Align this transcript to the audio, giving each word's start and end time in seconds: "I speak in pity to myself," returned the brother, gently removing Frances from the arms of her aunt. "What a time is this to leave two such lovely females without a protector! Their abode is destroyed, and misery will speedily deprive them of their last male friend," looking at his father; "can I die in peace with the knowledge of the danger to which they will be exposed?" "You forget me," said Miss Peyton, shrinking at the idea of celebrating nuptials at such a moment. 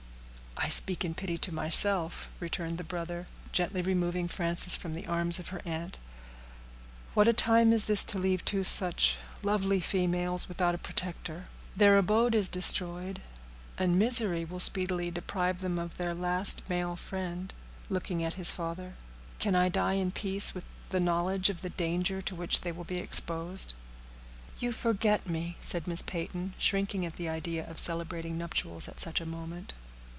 "I 0.63 0.69
speak 0.69 1.03
in 1.03 1.15
pity 1.15 1.39
to 1.39 1.51
myself," 1.51 2.29
returned 2.39 2.77
the 2.77 2.83
brother, 2.85 3.25
gently 3.51 3.81
removing 3.81 4.27
Frances 4.27 4.75
from 4.77 4.93
the 4.93 5.07
arms 5.07 5.39
of 5.39 5.49
her 5.49 5.59
aunt. 5.65 5.97
"What 7.15 7.27
a 7.27 7.33
time 7.33 7.73
is 7.73 7.85
this 7.85 8.03
to 8.05 8.19
leave 8.19 8.45
two 8.45 8.63
such 8.63 9.17
lovely 9.41 9.79
females 9.79 10.47
without 10.47 10.75
a 10.75 10.77
protector! 10.77 11.45
Their 11.75 11.97
abode 11.97 12.35
is 12.35 12.47
destroyed, 12.47 13.21
and 13.77 13.97
misery 13.97 14.45
will 14.45 14.59
speedily 14.59 15.09
deprive 15.09 15.59
them 15.61 15.79
of 15.79 15.97
their 15.97 16.13
last 16.13 16.69
male 16.69 16.95
friend," 16.95 17.53
looking 17.89 18.23
at 18.23 18.35
his 18.35 18.51
father; 18.51 18.93
"can 19.39 19.55
I 19.55 19.67
die 19.67 19.93
in 19.95 20.11
peace 20.11 20.53
with 20.53 20.63
the 20.89 20.99
knowledge 21.01 21.49
of 21.49 21.63
the 21.63 21.71
danger 21.71 22.21
to 22.21 22.35
which 22.35 22.61
they 22.61 22.71
will 22.71 22.85
be 22.85 22.97
exposed?" 22.99 23.73
"You 24.59 24.71
forget 24.73 25.27
me," 25.27 25.57
said 25.59 25.87
Miss 25.87 26.03
Peyton, 26.03 26.53
shrinking 26.59 27.03
at 27.05 27.15
the 27.15 27.27
idea 27.27 27.67
of 27.67 27.79
celebrating 27.79 28.37
nuptials 28.37 28.87
at 28.87 28.99
such 28.99 29.19
a 29.19 29.25
moment. 29.25 29.73